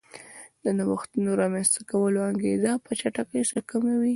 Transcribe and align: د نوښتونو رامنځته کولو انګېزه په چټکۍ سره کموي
د 0.63 0.65
نوښتونو 0.77 1.29
رامنځته 1.41 1.81
کولو 1.89 2.19
انګېزه 2.29 2.71
په 2.85 2.91
چټکۍ 2.99 3.41
سره 3.49 3.61
کموي 3.69 4.09